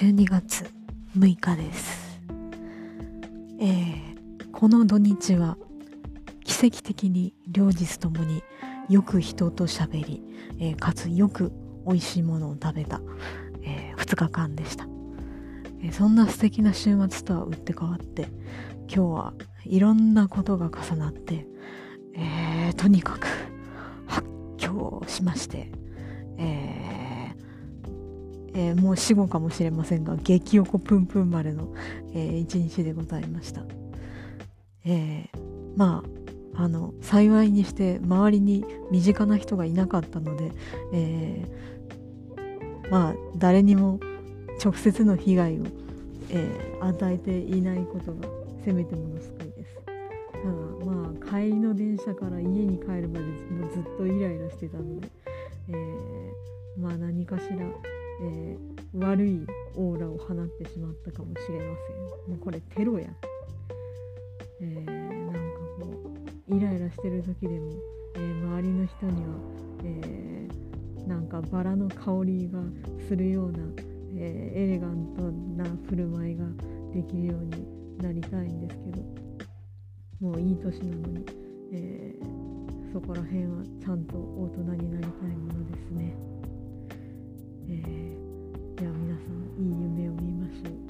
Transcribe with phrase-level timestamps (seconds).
[0.00, 0.64] 12月
[1.14, 2.22] 6日です、
[3.60, 5.58] えーこの土日は
[6.42, 8.42] 奇跡的に両日ともに
[8.88, 10.22] よく人と喋り、
[10.58, 11.52] えーかつよく
[11.86, 13.02] 美味しいものを食べた、
[13.62, 14.86] え2日間でした、
[15.82, 18.28] えそんな素敵な週末とは打って変わって
[18.88, 19.34] 今日は
[19.66, 21.46] いろんなことが重なって、
[22.14, 23.26] えーとにかく
[24.06, 25.70] 発狂しまして、
[26.38, 26.79] えー
[28.54, 31.72] えーもう死後かもしれませんが激横プンプンまでの、
[32.14, 33.62] えー一日でございました、
[34.84, 35.38] えー
[35.76, 36.02] ま
[36.56, 40.52] ああの幸いにして周りに身近な人がいなかったので、
[40.92, 44.00] えーまあ誰にも
[44.62, 45.64] 直接の被害を、
[46.30, 48.26] えー与えていないことが
[48.64, 49.74] せめてもの救いです。
[49.84, 49.92] た
[50.42, 50.50] だ
[50.84, 55.08] まあ帰りの電車から家に帰るまでもうずっとイライラしてたので、
[55.68, 57.56] えーまあ何かしら、
[58.20, 61.76] えー悪いオーラを放ってしまったかもしれま
[62.26, 63.06] せんもうこれテロや
[64.60, 66.12] えーなんかこ
[66.48, 67.72] うイライラしてる時でも、
[68.16, 69.28] えー周りの人には、
[69.84, 72.60] えーなんかバラの香りが
[73.08, 73.58] するような、
[74.16, 75.22] えエレガント
[75.56, 76.44] な振る舞いが
[76.92, 79.02] できるようになりたいんですけど
[80.20, 81.24] もういい年なのに、
[81.72, 82.14] え
[82.92, 84.89] そこら辺はちゃんと大人に。
[89.26, 90.89] さんいい夢を見ます。